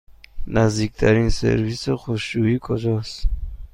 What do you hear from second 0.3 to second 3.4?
نزدیکترین سرویس خشکشویی کجاست؟